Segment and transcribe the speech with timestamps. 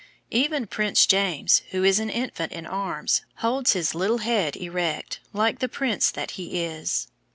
[0.31, 5.59] Even Prince James, who is an infant in arms, holds his little head erect, like
[5.59, 7.07] the prince that he is.